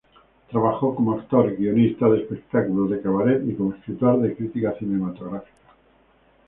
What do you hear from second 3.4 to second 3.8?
y como